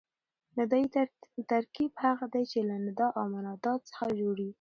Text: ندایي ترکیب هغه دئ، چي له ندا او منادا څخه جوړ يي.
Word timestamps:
ندایي 0.57 0.87
ترکیب 1.51 1.91
هغه 2.05 2.25
دئ، 2.33 2.43
چي 2.51 2.59
له 2.69 2.75
ندا 2.85 3.07
او 3.17 3.25
منادا 3.33 3.73
څخه 3.89 4.05
جوړ 4.19 4.35
يي. 4.45 4.49